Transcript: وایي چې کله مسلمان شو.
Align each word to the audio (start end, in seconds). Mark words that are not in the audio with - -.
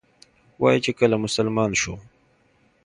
وایي 0.61 0.79
چې 0.85 0.91
کله 0.99 1.15
مسلمان 1.25 1.71
شو. 1.81 1.95